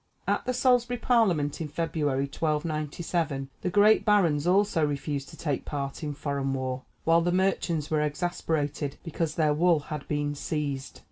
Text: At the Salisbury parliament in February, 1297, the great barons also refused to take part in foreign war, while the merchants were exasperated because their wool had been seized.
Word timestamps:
At 0.27 0.45
the 0.45 0.53
Salisbury 0.55 0.97
parliament 0.97 1.61
in 1.61 1.67
February, 1.67 2.23
1297, 2.23 3.49
the 3.61 3.69
great 3.69 4.03
barons 4.03 4.47
also 4.47 4.83
refused 4.83 5.29
to 5.29 5.37
take 5.37 5.63
part 5.63 6.01
in 6.01 6.15
foreign 6.15 6.53
war, 6.55 6.81
while 7.03 7.21
the 7.21 7.31
merchants 7.31 7.91
were 7.91 8.01
exasperated 8.01 8.97
because 9.03 9.35
their 9.35 9.53
wool 9.53 9.79
had 9.93 10.07
been 10.07 10.33
seized. 10.33 10.99